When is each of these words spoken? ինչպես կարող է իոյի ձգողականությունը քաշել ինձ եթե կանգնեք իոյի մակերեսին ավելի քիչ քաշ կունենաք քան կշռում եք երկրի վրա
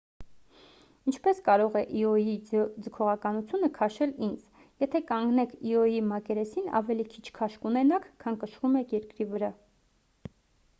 ինչպես 1.09 1.41
կարող 1.49 1.75
է 1.81 1.83
իոյի 1.99 2.33
ձգողականությունը 2.87 3.69
քաշել 3.75 4.15
ինձ 4.29 4.65
եթե 4.85 5.03
կանգնեք 5.13 5.55
իոյի 5.75 6.01
մակերեսին 6.15 6.73
ավելի 6.81 7.07
քիչ 7.15 7.25
քաշ 7.39 7.61
կունենաք 7.69 8.11
քան 8.27 8.43
կշռում 8.45 8.83
եք 8.85 8.99
երկրի 9.01 9.31
վրա 9.37 9.55